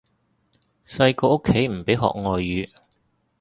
[0.83, 2.09] 細個屋企唔俾學外
[2.39, 2.69] 語